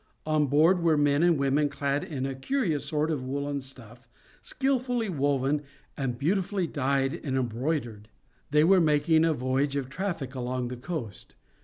On 0.25 0.47
board 0.47 0.81
were 0.81 0.97
men 0.97 1.21
and 1.21 1.37
women 1.37 1.69
clad 1.69 2.03
in 2.03 2.25
a 2.25 2.33
curious 2.33 2.85
sort 2.87 3.11
of 3.11 3.23
woollen 3.23 3.61
stuff, 3.61 4.09
skilfully 4.41 5.09
woven, 5.09 5.61
and 5.95 6.17
beautifully 6.17 6.65
dyed 6.65 7.21
and 7.23 7.37
embroidered. 7.37 8.09
They 8.49 8.63
were 8.63 8.81
making 8.81 9.23
a 9.25 9.33
voyage 9.35 9.75
of 9.75 9.89
traffic 9.89 10.33
along 10.33 10.69
the 10.69 10.75
coast. 10.77 11.35